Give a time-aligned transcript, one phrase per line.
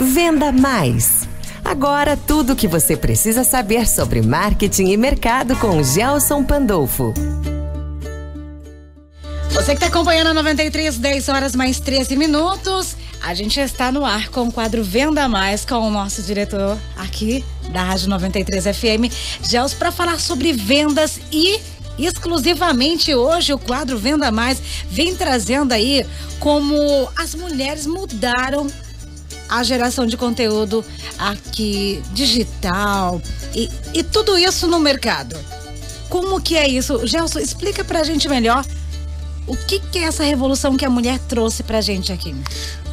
[0.00, 1.28] Venda Mais.
[1.64, 7.12] Agora tudo o que você precisa saber sobre marketing e mercado com Gelson Pandolfo.
[9.50, 12.96] Você que está acompanhando a 93, 10 horas mais 13 minutos.
[13.20, 17.44] A gente está no ar com o quadro Venda Mais com o nosso diretor aqui
[17.70, 19.12] da Rádio 93 FM,
[19.42, 21.60] Gels, para falar sobre vendas e
[21.98, 26.06] exclusivamente hoje o quadro Venda Mais vem trazendo aí
[26.38, 26.76] como
[27.16, 28.68] as mulheres mudaram
[29.48, 30.84] a geração de conteúdo
[31.18, 33.20] aqui digital
[33.54, 35.36] e, e tudo isso no mercado.
[36.08, 37.06] Como que é isso?
[37.06, 38.64] Gelson, explica pra gente melhor
[39.46, 42.34] o que, que é essa revolução que a mulher trouxe pra gente aqui.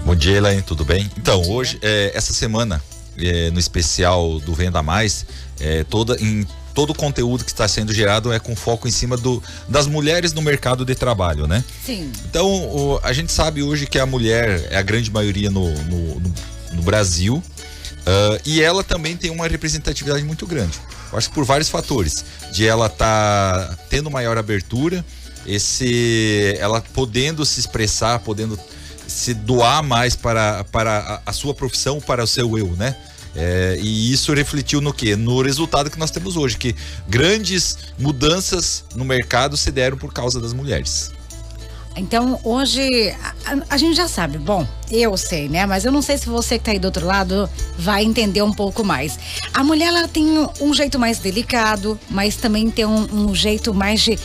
[0.06, 1.10] Bom dia, Elaine, tudo bem?
[1.18, 2.82] Então, hoje, é, essa semana,
[3.18, 5.26] é, no especial do Venda Mais,
[5.60, 9.16] é, toda em todo o conteúdo que está sendo gerado é com foco em cima
[9.16, 11.64] do, das mulheres no mercado de trabalho, né?
[11.84, 12.12] Sim.
[12.30, 16.20] Então, o, a gente sabe hoje que a mulher é a grande maioria no, no,
[16.20, 16.34] no,
[16.74, 20.78] no Brasil uh, e ela também tem uma representatividade muito grande.
[21.12, 25.04] Eu acho que por vários fatores, de ela estar tá tendo maior abertura,
[25.48, 28.60] esse, ela podendo se expressar, podendo
[29.08, 32.96] se doar mais para, para a, a sua profissão, para o seu eu, né?
[33.36, 35.16] É, e isso refletiu no que?
[35.16, 36.76] No resultado que nós temos hoje, que
[37.08, 41.12] grandes mudanças no mercado se deram por causa das mulheres.
[41.98, 45.66] Então, hoje, a, a, gente já sabe, bom, eu sei, né?
[45.66, 48.52] Mas eu não sei se você que tá aí do outro lado vai entender um
[48.52, 49.18] pouco mais.
[49.54, 50.26] A mulher, ela tem
[50.60, 54.20] um jeito mais delicado, mas também tem um, um jeito mais de,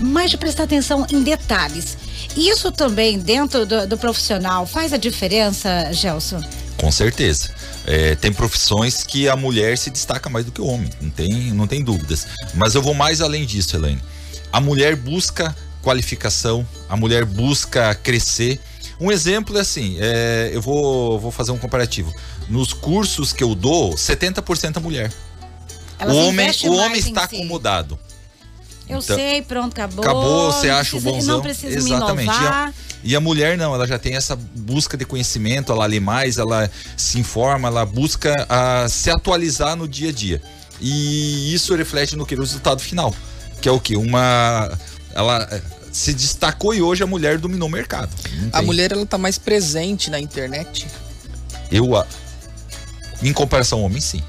[0.00, 1.96] mais de prestar atenção em detalhes.
[2.36, 6.42] Isso também, dentro do, do profissional, faz a diferença, Gelson?
[6.76, 7.50] Com certeza.
[7.86, 11.32] É, tem profissões que a mulher se destaca mais do que o homem, não tem,
[11.52, 12.26] não tem dúvidas.
[12.54, 14.00] Mas eu vou mais além disso, Helene.
[14.52, 18.60] A mulher busca qualificação, a mulher busca crescer.
[19.00, 22.12] Um exemplo é assim, é, eu vou, vou fazer um comparativo.
[22.48, 25.12] Nos cursos que eu dou, 70% é mulher.
[25.98, 27.36] Ela o homem, o homem está si.
[28.88, 30.04] Eu então, sei, pronto, acabou.
[30.04, 31.36] Acabou, você acha o bonzão.
[31.36, 32.34] Não precisa Exatamente.
[32.34, 32.74] inovar.
[33.04, 36.70] E a mulher não, ela já tem essa busca de conhecimento, ela lê mais, ela
[36.96, 40.42] se informa, ela busca a, se atualizar no dia a dia.
[40.80, 42.34] E isso reflete no que?
[42.34, 43.14] No resultado final.
[43.60, 43.96] Que é o que?
[43.96, 44.70] Uma.
[45.12, 45.60] Ela eh,
[45.92, 48.10] se destacou e hoje a mulher dominou o mercado.
[48.52, 50.86] A mulher ela tá mais presente na internet.
[51.70, 51.88] Eu.
[53.20, 54.22] Em comparação ao homem, sim.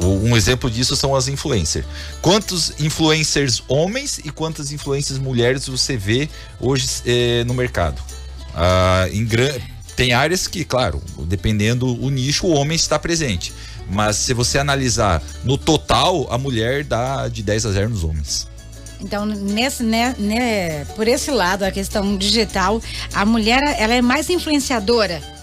[0.00, 1.86] Um exemplo disso são as influencers.
[2.20, 6.28] Quantos influencers homens e quantas influencers mulheres você vê
[6.60, 8.00] hoje eh, no mercado?
[8.54, 9.26] Ah, em
[9.94, 13.52] Tem áreas que, claro, dependendo o nicho, o homem está presente.
[13.88, 18.48] Mas se você analisar no total, a mulher dá de 10 a 0 nos homens.
[19.00, 22.80] Então, nesse, né, né, por esse lado, a questão digital,
[23.12, 25.35] a mulher ela é mais influenciadora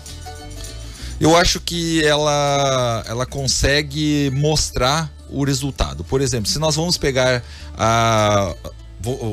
[1.23, 6.03] eu acho que ela, ela consegue mostrar o resultado.
[6.03, 7.41] Por exemplo, se nós vamos pegar
[7.77, 8.53] a,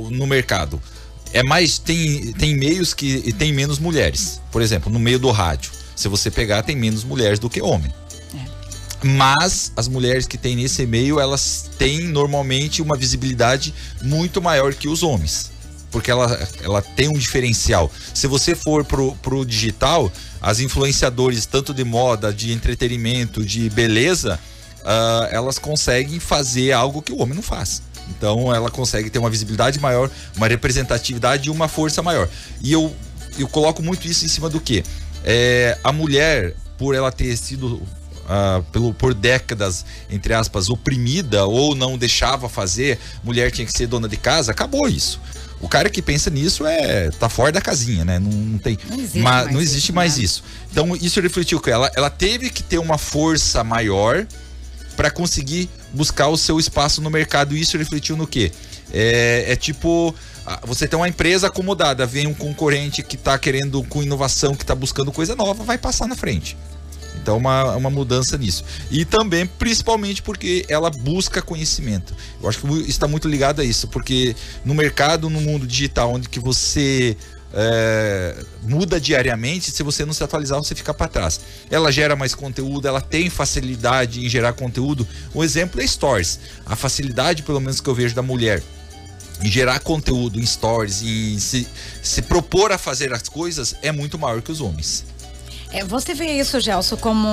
[0.08, 0.80] no mercado,
[1.32, 4.40] é mais tem, tem meios que tem menos mulheres.
[4.52, 7.92] Por exemplo, no meio do rádio, se você pegar, tem menos mulheres do que homem.
[8.36, 9.06] É.
[9.08, 14.86] Mas as mulheres que tem nesse meio, elas têm normalmente uma visibilidade muito maior que
[14.86, 15.49] os homens
[15.90, 17.90] porque ela, ela tem um diferencial.
[18.14, 24.38] Se você for pro, pro digital, as influenciadores, tanto de moda, de entretenimento, de beleza,
[24.80, 27.82] uh, elas conseguem fazer algo que o homem não faz.
[28.08, 32.28] Então ela consegue ter uma visibilidade maior, uma representatividade e uma força maior.
[32.60, 32.94] E eu,
[33.38, 34.82] eu coloco muito isso em cima do que?
[35.24, 37.80] É, a mulher, por ela ter sido
[38.30, 43.88] Uh, pelo, por décadas, entre aspas, oprimida ou não deixava fazer, mulher tinha que ser
[43.88, 45.20] dona de casa, acabou isso.
[45.60, 48.18] O cara que pensa nisso é tá fora da casinha, né?
[48.18, 50.24] Não, não tem, não existe, mais, mais, não existe isso, mais né?
[50.24, 50.44] isso.
[50.70, 54.26] Então isso refletiu que ela, ela teve que ter uma força maior
[54.96, 57.56] para conseguir buscar o seu espaço no mercado.
[57.56, 58.52] E isso refletiu no quê?
[58.92, 60.14] É, é tipo
[60.64, 64.74] você tem uma empresa acomodada, vem um concorrente que está querendo com inovação, que está
[64.74, 66.56] buscando coisa nova, vai passar na frente.
[67.16, 68.64] Então, uma, uma mudança nisso.
[68.90, 72.14] E também, principalmente, porque ela busca conhecimento.
[72.42, 74.34] Eu acho que está muito ligado a isso, porque
[74.64, 77.16] no mercado, no mundo digital, onde que você
[77.52, 81.40] é, muda diariamente, se você não se atualizar, você fica para trás.
[81.70, 85.06] Ela gera mais conteúdo, ela tem facilidade em gerar conteúdo.
[85.34, 86.40] Um exemplo é Stories.
[86.64, 88.62] A facilidade, pelo menos, que eu vejo da mulher
[89.42, 91.66] em gerar conteúdo em stories, em se,
[92.02, 95.04] se propor a fazer as coisas, é muito maior que os homens.
[95.72, 97.28] É, você vê isso, Gelson, como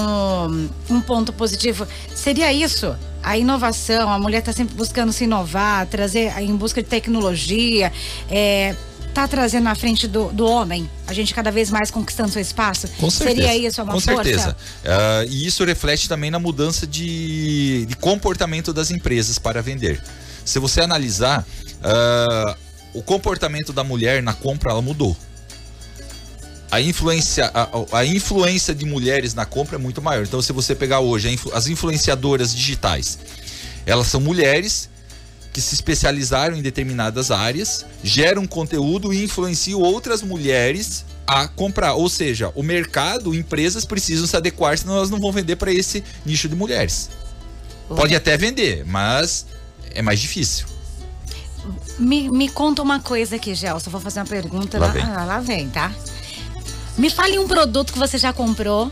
[0.90, 1.88] um ponto positivo?
[2.14, 2.96] Seria isso?
[3.24, 7.92] A inovação, a mulher está sempre buscando se inovar, trazer em busca de tecnologia,
[8.30, 8.76] é,
[9.18, 10.88] tá trazendo na frente do, do homem?
[11.08, 12.88] A gente cada vez mais conquistando seu espaço?
[13.00, 13.48] Com certeza.
[13.48, 14.24] Seria isso uma Com força?
[14.24, 14.58] certeza.
[14.86, 20.00] Ah, e isso reflete também na mudança de, de comportamento das empresas para vender.
[20.46, 21.44] Se você analisar,
[21.84, 22.56] ah,
[22.94, 25.18] o comportamento da mulher na compra ela mudou.
[26.70, 27.70] A influência, a,
[28.00, 30.24] a- influência de mulheres na compra é muito maior.
[30.26, 33.18] Então, se você pegar hoje influ- as influenciadoras digitais,
[33.86, 34.90] elas são mulheres
[35.54, 41.94] que se especializaram em determinadas áreas, geram conteúdo e influenciam outras mulheres a comprar.
[41.94, 46.04] Ou seja, o mercado, empresas precisam se adequar, senão elas não vão vender para esse
[46.26, 47.10] nicho de mulheres.
[47.88, 49.46] Pode até vender, mas
[49.96, 50.68] é mais difícil.
[51.98, 53.90] Me, me conta uma coisa aqui, Gelson.
[53.90, 54.78] Vou fazer uma pergunta.
[54.78, 55.02] Lá Lá, vem.
[55.04, 55.92] ah, lá vem, tá?
[56.98, 58.92] Me fale um produto que você já comprou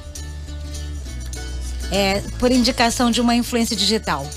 [1.91, 4.29] é, por indicação de uma influência digital.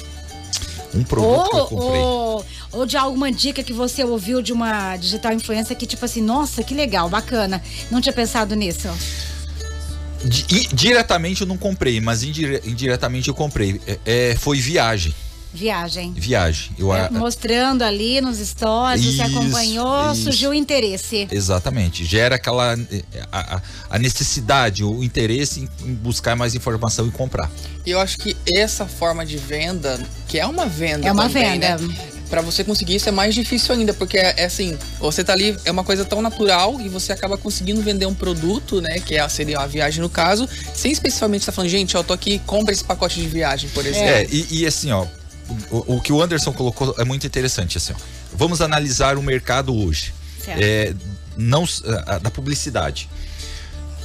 [0.94, 2.00] Um produto que eu Ou, comprei.
[2.00, 6.23] ou, ou de alguma dica que você ouviu de uma digital influência que, tipo assim,
[6.23, 7.62] nossa, que legal, bacana.
[7.91, 8.88] Não tinha pensado nisso.
[10.25, 13.81] Di- diretamente eu não comprei, mas indire- indiretamente eu comprei.
[13.87, 15.15] É, é, foi viagem.
[15.58, 16.12] Viagem.
[16.12, 16.70] Viagem.
[16.78, 20.22] Eu, É, a- mostrando ali nos stories, você Isso, acompanhou, isso.
[20.22, 21.26] surgiu o interesse.
[21.31, 22.05] Exatamente.
[22.05, 23.02] Gera aquela eh,
[23.32, 23.60] a,
[23.90, 27.50] a- necessidade, o interesse em, em buscar mais informação e comprar.
[27.84, 31.52] E eu acho que essa forma de venda, que é uma venda É uma também,
[31.58, 31.76] venda.
[31.78, 31.96] né?
[32.31, 35.56] Pra você conseguir isso é mais difícil ainda, porque é, é assim, você tá ali,
[35.64, 39.26] é uma coisa tão natural e você acaba conseguindo vender um produto, né, que é,
[39.31, 42.75] seria a viagem no caso, sem especificamente estar falando, gente, ó, eu tô aqui, compra
[42.75, 44.08] esse pacote de viagem, por exemplo.
[44.10, 45.06] É, e, e assim, ó,
[45.70, 47.96] o, o que o Anderson colocou é muito interessante, assim, ó.
[48.34, 50.12] Vamos analisar o mercado hoje.
[50.44, 50.60] Certo.
[50.62, 50.94] É,
[51.36, 51.64] não
[52.06, 53.08] a- da publicidade.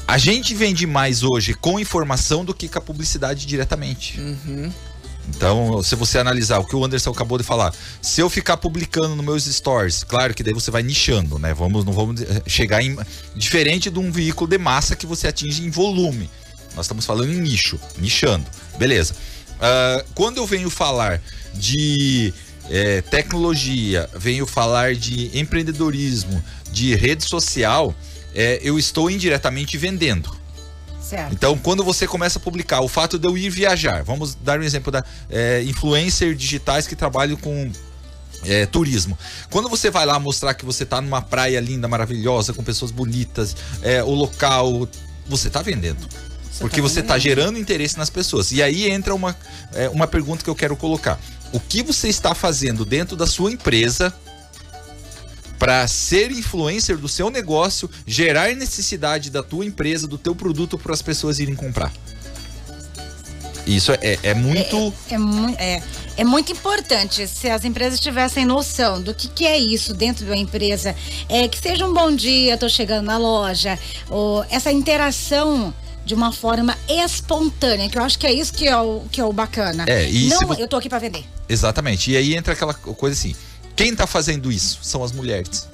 [0.07, 4.19] A gente vende mais hoje com informação do que com a publicidade diretamente.
[4.19, 4.71] Uhum.
[5.29, 9.15] Então, se você analisar o que o Anderson acabou de falar, se eu ficar publicando
[9.15, 11.53] nos meus stories, claro que daí você vai nichando, né?
[11.53, 12.97] Vamos, não vamos eh, chegar em
[13.33, 16.29] diferente de um veículo de massa que você atinge em volume.
[16.75, 18.45] Nós estamos falando em nicho, nichando,
[18.77, 19.15] beleza?
[19.63, 21.21] Ah, quando eu venho falar
[21.54, 22.33] de
[22.69, 27.95] eh, tecnologia, venho falar de empreendedorismo, de rede social,
[28.36, 30.36] eh, eu estou indiretamente vendendo.
[31.01, 31.31] Certo.
[31.31, 34.63] Então, quando você começa a publicar, o fato de eu ir viajar, vamos dar um
[34.63, 37.71] exemplo da é, influencer digitais que trabalham com
[38.45, 39.18] é, turismo.
[39.50, 43.56] Quando você vai lá mostrar que você tá numa praia linda, maravilhosa, com pessoas bonitas,
[43.81, 44.88] é, o local,
[45.27, 46.07] você tá vendendo.
[46.59, 47.21] Porque tá você tá vendendo.
[47.23, 48.51] gerando interesse nas pessoas.
[48.51, 49.35] E aí entra uma,
[49.73, 51.19] é, uma pergunta que eu quero colocar.
[51.51, 54.13] O que você está fazendo dentro da sua empresa
[55.59, 60.94] para ser influencer do seu negócio, gerar necessidade da tua empresa, do teu produto para
[60.94, 61.91] as pessoas irem comprar?
[63.65, 64.94] Isso é, é muito.
[65.09, 65.81] É, mu- é,
[66.17, 70.31] é muito importante se as empresas tivessem noção do que, que é isso dentro de
[70.31, 70.94] uma empresa.
[71.29, 73.79] É, que seja um bom dia, tô chegando na loja,
[74.09, 75.73] ou essa interação
[76.05, 79.25] de uma forma espontânea, que eu acho que é isso que é o, que é
[79.25, 79.85] o bacana.
[79.88, 81.23] É, e Não, eu tô aqui para vender.
[81.47, 82.11] Exatamente.
[82.11, 83.35] E aí entra aquela coisa assim:
[83.75, 85.67] quem tá fazendo isso são as mulheres.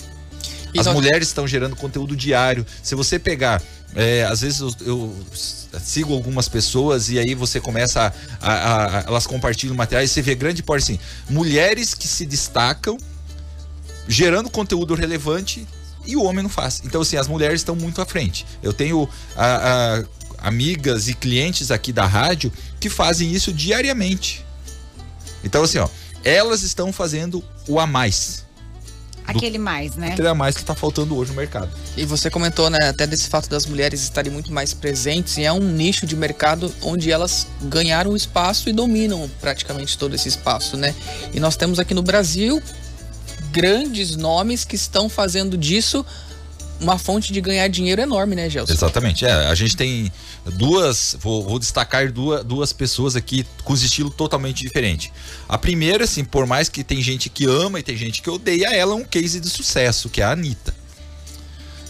[0.74, 2.64] E As mulheres estão gerando conteúdo diário.
[2.84, 3.60] Se você pegar,
[3.96, 5.16] é, às vezes eu, eu
[5.84, 10.22] sigo algumas pessoas e aí você começa a, a- a- elas compartilham materiais e você
[10.22, 12.98] vê grande parte assim, mulheres que se destacam
[14.08, 15.68] gerando conteúdo relevante
[16.06, 16.81] e o homem não faz.
[16.86, 18.46] Então assim, as mulheres estão muito à frente.
[18.62, 20.04] Eu tenho a- a-
[20.42, 24.46] amigas e clientes aqui da rádio que fazem isso diariamente.
[25.44, 25.88] Então assim, ó,
[26.24, 28.46] elas estão fazendo o a mais.
[29.26, 30.14] Aquele mais, né?
[30.14, 31.69] Aquele a mais que tá faltando hoje no mercado.
[31.96, 35.54] E você comentou, né, até desse fato das mulheres estarem muito mais presentes e é
[35.54, 40.96] um nicho de mercado onde elas ganharam espaço e dominam praticamente todo esse espaço, né?
[41.31, 42.60] E nós temos aqui no Brasil
[43.52, 46.04] grandes nomes que estão fazendo disso
[46.80, 48.74] uma fonte de ganhar dinheiro enorme, né, Gelson?
[48.74, 49.26] Exatamente.
[49.26, 50.12] É, a gente tem
[50.54, 55.12] duas, vou, vou destacar duas, duas pessoas aqui com estilo totalmente diferente.
[55.48, 58.68] A primeira, assim, por mais que tem gente que ama e tem gente que odeia,
[58.68, 60.74] ela é um case de sucesso, que é a Anitta.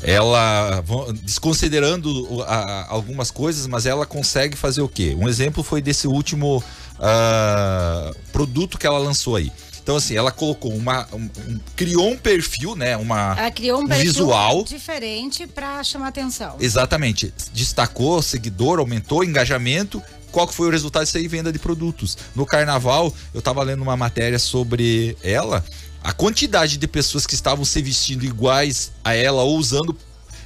[0.02, 0.82] Ela,
[1.24, 2.42] desconsiderando
[2.88, 5.16] algumas coisas, mas ela consegue fazer o quê?
[5.20, 6.64] Um exemplo foi desse último
[6.98, 9.52] ah, produto que ela lançou aí.
[9.90, 11.08] Então, assim, ela colocou uma.
[11.12, 12.96] um- um- criou um perfil, né?
[12.96, 14.64] Uma, Ela criou um um perfil visual.
[14.64, 16.58] diferente para chamar atenção.
[16.60, 17.34] Exatamente.
[17.52, 20.00] Destacou seguidor, aumentou engajamento.
[20.32, 21.28] Qual que foi o resultado disso aí?
[21.28, 22.16] Venda de produtos.
[22.36, 25.66] No carnaval, eu tava lendo uma matéria sobre ela.
[26.04, 29.98] A quantidade de pessoas que estavam se vestindo iguais a ela ou usando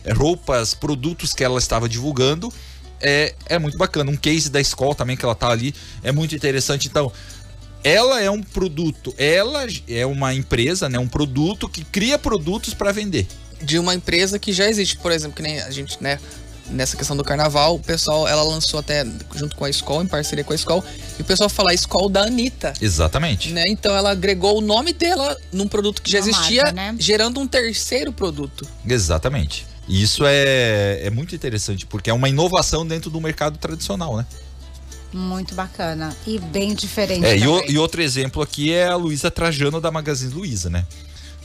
[0.05, 2.50] eh, roupas, produtos que ela estava divulgando
[3.01, 4.09] é, é muito bacana.
[4.09, 6.88] Um case da escola também que ela tá ali é muito interessante.
[6.88, 7.12] Então,
[7.83, 12.91] ela é um produto, ela é uma empresa, né, um produto que cria produtos para
[12.91, 13.27] vender.
[13.61, 16.19] de uma empresa que já existe, por exemplo, que nem a gente, né?
[16.69, 20.43] Nessa questão do carnaval, o pessoal, ela lançou até junto com a escola, em parceria
[20.43, 20.83] com a escola,
[21.17, 22.73] e o pessoal fala a escola da Anitta.
[22.81, 23.51] Exatamente.
[23.51, 23.63] Né?
[23.67, 26.95] Então ela agregou o nome dela num produto que já Uma existia, marca, né?
[26.99, 28.67] gerando um terceiro produto.
[28.87, 29.65] Exatamente.
[29.87, 34.25] E isso é, é muito interessante, porque é uma inovação dentro do mercado tradicional, né?
[35.13, 36.15] Muito bacana.
[36.25, 37.25] E bem diferente.
[37.25, 40.86] É, e, o- e outro exemplo aqui é a Luísa Trajano da Magazine Luiza, né?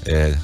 [0.07, 0.37] É,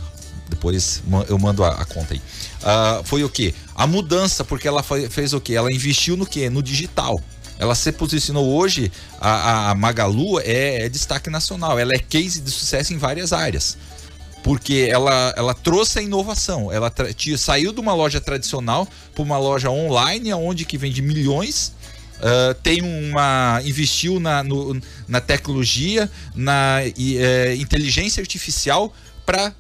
[0.49, 2.21] depois eu mando a, a conta aí.
[2.63, 3.55] Ah, foi o quê?
[3.75, 5.55] A mudança, porque ela fez o quê?
[5.55, 6.51] Ela investiu no quê?
[6.51, 7.19] No digital.
[7.59, 8.91] Ela se posicionou hoje,
[9.21, 13.79] a, a- Magalu é, é destaque nacional, ela é case de sucesso em várias áreas.
[14.43, 16.71] Porque ela, ela trouxe a inovação.
[16.71, 16.93] Ela
[17.39, 21.73] saiu de uma loja tradicional para uma loja online, onde que vende milhões.
[22.21, 23.61] Ah, tem uma.
[23.65, 28.93] investiu na, no- na tecnologia, na e, eh, inteligência artificial
[29.27, 29.53] para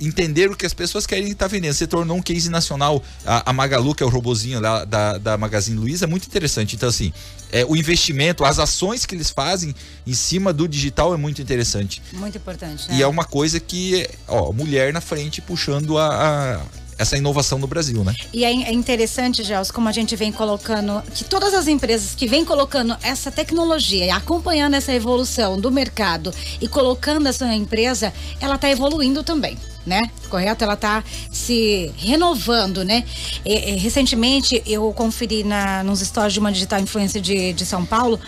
[0.00, 1.74] entender o que as pessoas querem estar vendendo.
[1.74, 3.02] Se tornou um case nacional.
[3.24, 6.74] A, a Magalu, que é o robozinho lá da, da Magazine Luiza, é muito interessante.
[6.74, 7.12] Então, assim,
[7.52, 9.72] é, o investimento, as ações que eles fazem
[10.04, 12.02] em cima do digital é muito interessante.
[12.14, 12.96] Muito importante, né?
[12.96, 16.60] E é uma coisa que, ó, mulher na frente puxando a, a-
[17.02, 18.14] essa inovação no Brasil, né?
[18.32, 22.26] E é é interessante, Gels, como a gente vem colocando, que todas as empresas que
[22.26, 28.12] vêm colocando essa tecnologia e acompanhando essa evolução do mercado e colocando a sua empresa,
[28.40, 29.56] ela está evoluindo também.
[29.84, 30.00] Né?
[30.30, 30.62] Correto?
[30.62, 33.02] Ela está se renovando, né?
[33.44, 37.84] E- e, recentemente eu conferi na, nos stories de uma digital influencer de, de São
[37.84, 38.20] Paulo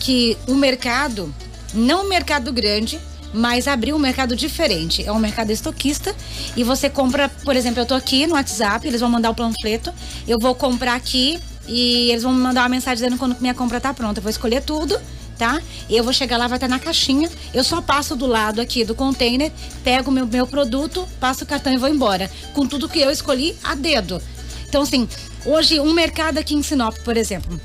[0.00, 1.32] que o mercado,
[1.74, 2.98] não um mercado grande,
[3.32, 5.04] mas abriu um mercado diferente.
[5.04, 6.14] É um mercado estoquista
[6.56, 9.92] e você compra, por exemplo, eu tô aqui no WhatsApp, eles vão mandar o panfleto,
[10.26, 13.80] eu vou comprar aqui e eles vão me mandar uma mensagem dizendo quando minha compra
[13.80, 14.18] tá pronta.
[14.18, 14.98] Eu vou escolher tudo,
[15.38, 15.60] tá?
[15.88, 17.30] Eu vou chegar lá, vai estar na caixinha.
[17.54, 19.52] Eu só passo do lado aqui do container,
[19.84, 22.30] pego meu, meu produto, passo o cartão e vou embora.
[22.52, 24.20] Com tudo que eu escolhi a dedo.
[24.68, 25.08] Então, assim,
[25.44, 27.60] hoje um mercado aqui em Sinop, por exemplo,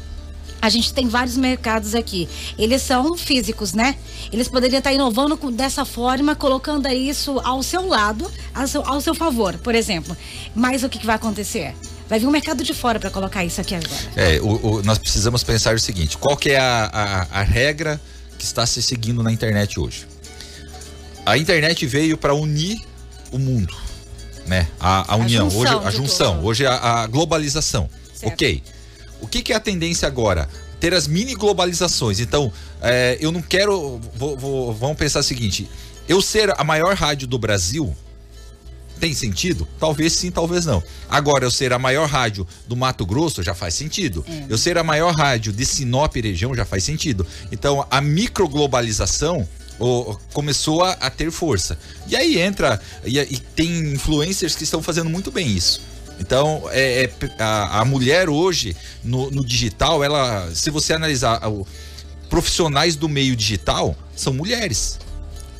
[0.62, 2.28] a gente tem vários mercados aqui.
[2.58, 3.96] Eles são físicos, né?
[4.32, 9.00] Eles poderiam estar inovando com- dessa forma, colocando isso ao seu lado, ao seu, ao
[9.02, 10.16] seu favor, por exemplo.
[10.56, 11.74] Mas o que, que vai acontecer?
[12.10, 13.94] Vai vir um mercado de fora para colocar isso aqui agora.
[14.16, 16.90] É, o, o- nós precisamos pensar o seguinte: qual que é a,
[17.32, 18.00] a, a regra
[18.38, 20.08] que está se seguindo na internet hoje?
[21.26, 22.82] A internet veio para unir
[23.32, 23.76] o mundo,
[24.46, 24.68] né?
[24.80, 26.74] A, a união, junção hoje a junção, hoje a,
[27.04, 27.90] a globalização.
[28.14, 28.34] Certo.
[28.34, 28.64] Ok.
[29.22, 30.48] O que, que é a tendência agora?
[30.80, 32.20] Ter as mini globalizações.
[32.20, 34.00] Então, é, eu não quero.
[34.16, 35.68] vou- vou- vamos pensar o seguinte:
[36.08, 37.96] eu ser a maior rádio do Brasil,
[39.00, 39.68] tem sentido?
[39.80, 40.82] Talvez sim, talvez não.
[41.10, 44.26] Agora, eu ser a maior rádio do Mato Grosso já faz sentido.
[44.50, 47.26] Eu ser a maior rádio de Sinop e região já faz sentido.
[47.52, 49.48] Então, a microglobalização
[49.80, 51.78] o- começou a, a ter força.
[52.08, 55.82] E aí entra, e, e tem influencers que estão fazendo muito bem isso.
[56.20, 61.66] Então, é, é a, a mulher hoje, no, no digital, ela, se você analisar o,
[62.30, 65.00] profissionais do meio digital, são mulheres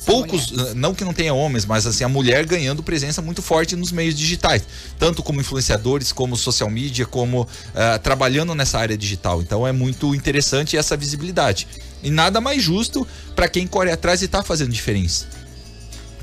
[0.08, 3.76] poucos, eh, não que não tenha homens, mas assim, a mulher ganhando presença muito forte
[3.76, 4.62] nos meios digitais,
[4.98, 9.42] tanto como influenciadores, como social media, como ah, trabalhando nessa área digital.
[9.42, 11.68] Então é muito interessante essa visibilidade.
[12.02, 15.26] E nada mais justo para quem corre atrás e está fazendo diferença.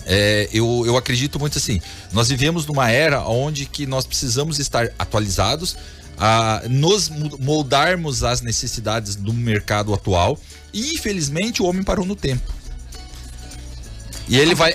[0.06, 1.82] É, eu, eu acredito muito assim.
[2.14, 5.76] Nós vivemos numa era onde que nós precisamos estar atualizados,
[6.18, 10.40] a nos moldarmos às necessidades do mercado atual.
[10.74, 12.54] E infelizmente o homem parou no tempo.
[14.28, 14.74] E ele vai,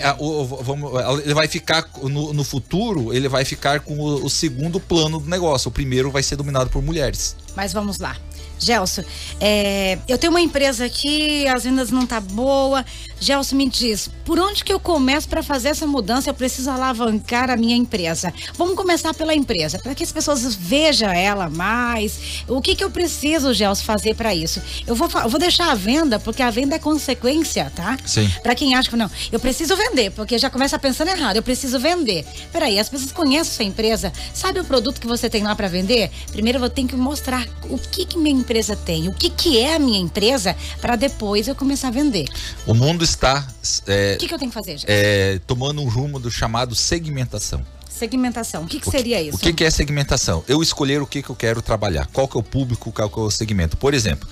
[1.25, 5.29] ele vai ficar no, no futuro, ele vai ficar com o, o segundo plano do
[5.29, 5.69] negócio.
[5.69, 7.35] O primeiro vai ser dominado por mulheres.
[7.57, 8.17] Mas vamos lá.
[8.61, 9.02] Gelson,
[9.40, 12.85] é, eu tenho uma empresa aqui, as vendas não tá boa.
[13.19, 16.31] Gelson, me diz, por onde que eu começo para fazer essa mudança?
[16.31, 18.33] Eu preciso alavancar a minha empresa.
[18.55, 22.45] Vamos começar pela empresa, para que as pessoas vejam ela mais.
[22.49, 24.62] O que que eu preciso, Gelson, fazer para isso?
[24.87, 27.99] Eu vou, eu vou deixar a venda, porque a venda é consequência, tá?
[28.07, 28.31] Sim.
[28.43, 31.79] Para quem acha que não, eu preciso vender, porque já começa pensando errado, eu preciso
[31.79, 32.26] vender.
[32.52, 36.11] Peraí, as pessoas conhecem sua empresa, sabe o produto que você tem lá para vender?
[36.33, 38.50] Primeiro eu vou ter que mostrar o que que minha empresa
[38.85, 42.28] tem, o que que é a minha empresa, para depois eu começar a vender.
[42.66, 43.47] O mundo está
[43.87, 44.87] é, O que que eu tenho que fazer, gente?
[44.88, 47.64] é, tomando um rumo do chamado segmentação.
[47.88, 48.62] Segmentação.
[48.62, 49.37] O que que O seria isso?
[49.37, 50.42] O que, que é segmentação?
[50.49, 53.19] Eu escolher o que, que eu quero trabalhar, qual que é o público, qual que
[53.19, 53.76] é o segmento.
[53.76, 54.28] Por exemplo,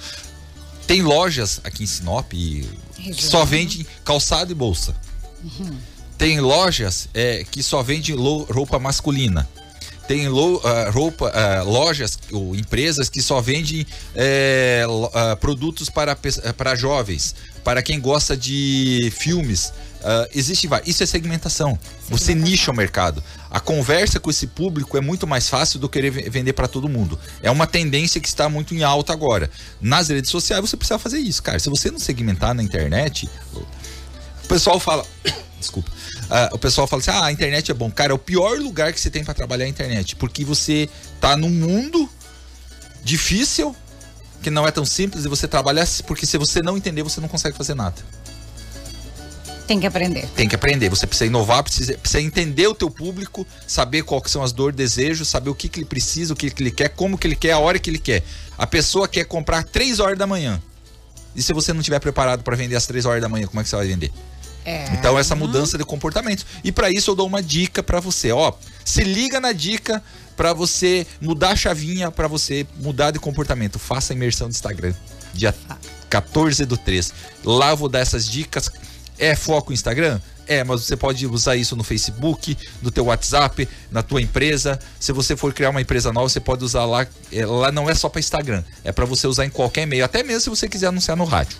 [0.86, 4.94] tem lojas aqui em Sinop que só vende calçado e bolsa.
[6.16, 9.48] Tem lojas é, que só vende roupa masculina.
[10.08, 16.16] Tem lo, uh, roupa, uh, lojas ou empresas que só vendem é, uh, produtos para,
[16.56, 19.70] para jovens, para quem gosta de filmes.
[20.34, 21.78] existe isso é segmentação.
[22.08, 23.22] Você nicha o mercado.
[23.50, 26.88] A conversa com esse público é muito mais fácil do que querer vender para todo
[26.88, 27.18] mundo.
[27.42, 29.50] É uma tendência que está muito em alta agora.
[29.80, 31.58] Nas redes sociais você precisa fazer isso, cara.
[31.58, 35.04] Se você não segmentar na internet, o pessoal fala,
[35.60, 35.90] desculpa.
[36.28, 37.90] Uh, o pessoal fala assim: ah, a internet é bom.
[37.90, 40.14] Cara, é o pior lugar que você tem para trabalhar é a internet.
[40.16, 40.88] Porque você
[41.20, 42.08] tá num mundo
[43.02, 43.74] difícil,
[44.42, 45.84] que não é tão simples, e você trabalha.
[46.06, 47.96] Porque se você não entender, você não consegue fazer nada.
[49.66, 50.26] Tem que aprender.
[50.34, 50.88] Tem que aprender.
[50.88, 55.28] Você precisa inovar, precisa, precisa entender o teu público, saber quais são as dores, desejos,
[55.28, 57.52] saber o que, que ele precisa, o que, que ele quer, como que ele quer,
[57.52, 58.22] a hora que ele quer.
[58.56, 60.60] A pessoa quer comprar 3 horas da manhã.
[61.36, 63.62] E se você não estiver preparado para vender às 3 horas da manhã, como é
[63.62, 64.10] que você vai vender?
[64.68, 64.84] É.
[64.92, 66.44] Então essa mudança de comportamento.
[66.62, 68.52] E para isso eu dou uma dica para você, ó,
[68.84, 70.02] se liga na dica
[70.36, 73.78] para você mudar a chavinha, para você mudar de comportamento.
[73.78, 74.92] Faça a imersão do Instagram,
[75.32, 75.54] dia
[76.10, 77.14] 14 do 3.
[77.44, 78.70] Lá eu vou dar essas dicas.
[79.18, 80.20] É foco Instagram?
[80.46, 84.78] É, mas você pode usar isso no Facebook, no teu WhatsApp, na tua empresa.
[85.00, 87.06] Se você for criar uma empresa nova, você pode usar lá.
[87.32, 90.22] É, lá não é só para Instagram, é para você usar em qualquer meio, até
[90.22, 91.56] mesmo se você quiser anunciar no rádio.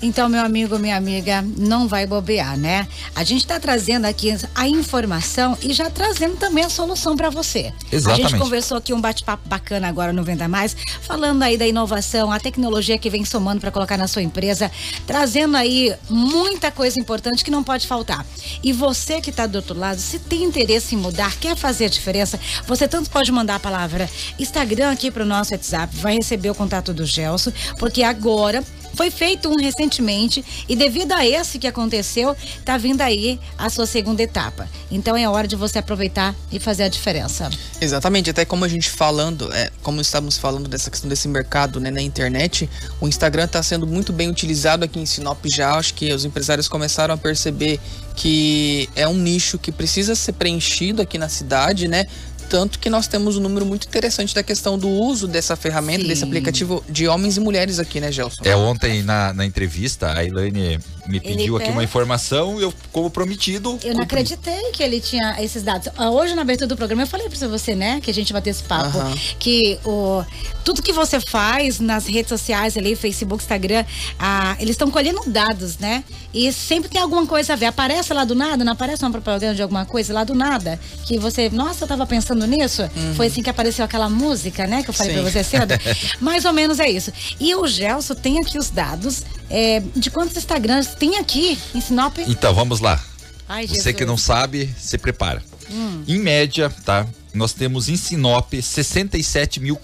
[0.00, 2.86] Então, meu amigo, minha amiga, não vai bobear, né?
[3.16, 7.72] A gente está trazendo aqui a informação e já trazendo também a solução para você.
[7.90, 8.26] Exatamente.
[8.26, 12.30] A gente conversou aqui um bate-papo bacana agora no Venda Mais, falando aí da inovação,
[12.30, 14.70] a tecnologia que vem somando para colocar na sua empresa,
[15.04, 18.24] trazendo aí muita coisa importante que não pode faltar.
[18.62, 21.88] E você que está do outro lado, se tem interesse em mudar, quer fazer a
[21.88, 22.38] diferença,
[22.68, 26.54] você tanto pode mandar a palavra Instagram aqui para o nosso WhatsApp, vai receber o
[26.54, 28.62] contato do Gelson, porque agora
[28.98, 33.86] foi feito um recentemente e devido a esse que aconteceu, tá vindo aí a sua
[33.86, 34.68] segunda etapa.
[34.90, 37.48] Então é hora de você aproveitar e fazer a diferença.
[37.80, 41.92] Exatamente, até como a gente falando, é, como estamos falando dessa questão desse mercado né,
[41.92, 42.68] na internet,
[43.00, 45.74] o Instagram está sendo muito bem utilizado aqui em Sinop já.
[45.74, 47.78] Acho que os empresários começaram a perceber
[48.16, 52.08] que é um nicho que precisa ser preenchido aqui na cidade, né?
[52.48, 56.08] Tanto que nós temos um número muito interessante da questão do uso dessa ferramenta, Sim.
[56.08, 58.42] desse aplicativo de homens e mulheres aqui, né, Gelson?
[58.44, 63.10] É, ontem na, na entrevista, a Elaine me pediu ele aqui uma informação, eu, como
[63.10, 63.78] prometido.
[63.82, 64.20] Eu não cumpri.
[64.20, 65.88] acreditei que ele tinha esses dados.
[65.96, 68.42] Ah, hoje, na abertura do programa, eu falei pra você, né, que a gente vai
[68.42, 68.98] ter esse papo,
[69.38, 70.22] que o,
[70.64, 73.84] tudo que você faz nas redes sociais ali, Facebook, Instagram,
[74.18, 76.04] ah, eles estão colhendo dados, né?
[76.32, 77.66] E sempre tem alguma coisa a ver.
[77.66, 81.18] Aparece lá do nada, não aparece uma propaganda de alguma coisa lá do nada, que
[81.18, 82.82] você, nossa, eu tava pensando pensando nisso?
[82.82, 83.14] Uhum.
[83.14, 84.82] Foi assim que apareceu aquela música, né?
[84.82, 85.22] Que eu falei Sim.
[85.22, 85.74] pra você cedo.
[86.20, 87.12] Mais ou menos é isso.
[87.40, 92.18] E o Gelson tem aqui os dados é, de quantos Instagrams tem aqui em Sinop.
[92.18, 93.02] Então, vamos lá.
[93.48, 95.42] Ai, você que não sabe, se prepara.
[95.70, 96.04] Hum.
[96.06, 97.06] Em média, tá?
[97.34, 99.78] Nós temos em Sinop 67 mil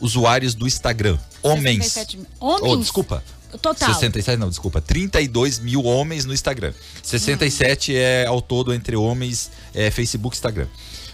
[0.00, 1.18] usuários do Instagram.
[1.42, 1.84] Homens.
[1.92, 2.26] 67 mil.
[2.40, 2.72] Homens?
[2.72, 3.22] Oh, desculpa.
[3.62, 3.94] Total.
[3.94, 4.80] 67, não, desculpa.
[4.80, 6.72] 32 mil homens no Instagram.
[7.02, 7.94] 67 hum.
[7.96, 10.66] é ao todo entre homens, é, Facebook e Instagram.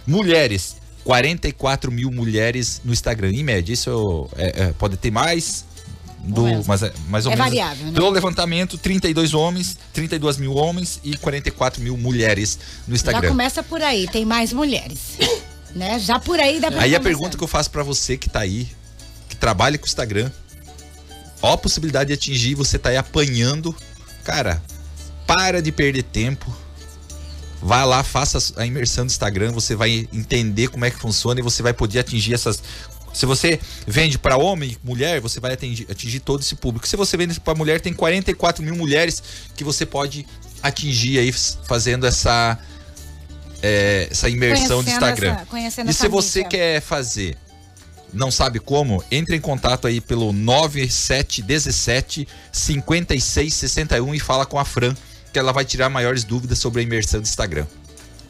[0.07, 3.72] Mulheres, 44 mil mulheres no Instagram, em média.
[3.72, 5.64] Isso é, é, pode ter mais,
[6.20, 7.50] do, mas é mais ou é menos.
[7.50, 7.92] Variável, né?
[7.92, 13.22] Do levantamento, 32 homens, 32 mil homens e 44 mil mulheres no Instagram.
[13.22, 15.18] Já começa por aí, tem mais mulheres.
[15.76, 15.98] né?
[15.98, 16.96] Já por aí dá pra Aí começar.
[16.96, 18.68] a pergunta que eu faço para você que tá aí,
[19.28, 20.30] que trabalha com o Instagram,
[21.42, 23.76] ó a possibilidade de atingir, você tá aí apanhando.
[24.24, 24.62] Cara,
[25.26, 26.63] para de perder tempo
[27.64, 31.42] Vá lá, faça a imersão do Instagram, você vai entender como é que funciona e
[31.42, 32.62] você vai poder atingir essas
[33.11, 36.87] se você vende para homem e mulher, você vai atingir, atingir, todo esse público.
[36.87, 39.22] Se você vende para mulher, tem 44 mil mulheres
[39.57, 40.27] que você pode
[40.61, 42.59] atingir aí fazendo essa,
[43.62, 45.37] é, essa imersão conhecendo do Instagram.
[45.64, 46.50] Essa, e se você mídia.
[46.50, 47.38] quer fazer,
[48.12, 54.94] não sabe como, entre em contato aí pelo 9717 5661 e fala com a Fran
[55.34, 57.66] que ela vai tirar maiores dúvidas sobre a imersão do Instagram.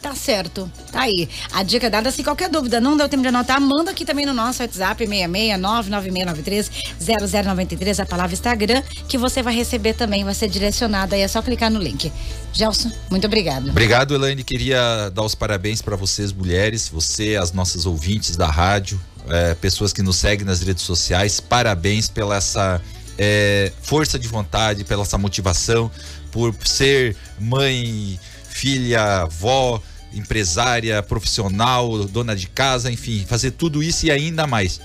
[0.00, 0.72] Tá certo.
[0.90, 1.28] Tá aí.
[1.52, 4.34] A dica dada, se qualquer dúvida não deu tempo de anotar, manda aqui também no
[4.34, 11.22] nosso WhatsApp 66996930093 a palavra Instagram, que você vai receber também, vai ser direcionada aí,
[11.22, 12.12] é só clicar no link.
[12.52, 13.70] Gelson, muito obrigado.
[13.70, 14.44] Obrigado, Elaine.
[14.44, 19.92] Queria dar os parabéns para vocês, mulheres, você, as nossas ouvintes da rádio, é, pessoas
[19.92, 21.40] que nos seguem nas redes sociais.
[21.40, 22.80] Parabéns pela essa
[23.18, 25.90] é, força de vontade, pela essa motivação,
[26.34, 28.18] por ser mãe,
[28.48, 29.80] filha, avó,
[30.12, 34.80] empresária, profissional, dona de casa, enfim, fazer tudo isso e ainda mais.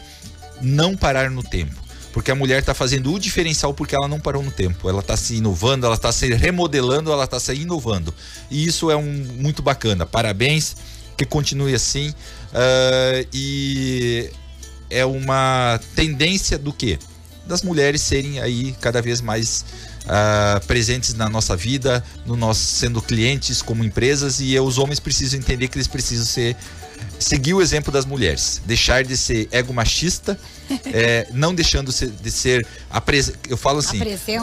[0.61, 1.73] Não parar no tempo.
[2.13, 4.87] Porque a mulher está fazendo o diferencial porque ela não parou no tempo.
[4.87, 8.13] Ela está se inovando, ela está se remodelando, ela está se inovando.
[8.51, 10.05] E isso é um muito bacana.
[10.05, 10.75] Parabéns.
[11.17, 12.09] que continue assim.
[12.09, 14.29] Uh, e
[14.89, 16.99] é uma tendência do quê?
[17.49, 19.65] Das mulheres serem aí cada vez mais
[20.05, 25.39] uh, presentes na nossa vida, no nosso sendo clientes como empresas e os homens precisam
[25.39, 26.55] entender que eles precisam ser
[27.17, 30.39] seguir o exemplo das mulheres, deixar de ser ego machista,
[30.85, 33.33] é, não deixando de ser a pres...
[33.49, 33.99] eu falo assim,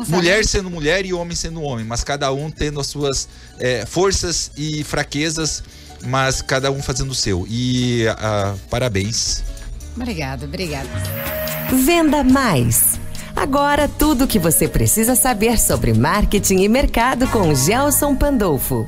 [0.08, 0.42] mulher né?
[0.42, 4.82] sendo mulher e homem sendo homem, mas cada um tendo as suas é, forças e
[4.82, 5.62] fraquezas,
[6.04, 7.46] mas cada um fazendo o seu.
[7.48, 9.42] E uh, parabéns.
[9.94, 11.45] Obrigada, obrigada.
[11.72, 12.98] Venda mais.
[13.34, 18.84] Agora tudo o que você precisa saber sobre marketing e mercado com Gelson Pandolfo.